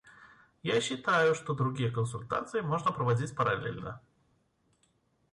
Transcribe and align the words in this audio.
Я 0.63 0.81
считаю, 0.81 1.35
что 1.35 1.53
другие 1.53 1.91
консультации 1.91 2.61
можно 2.61 2.91
проводить 2.91 3.35
параллельно. 3.35 4.01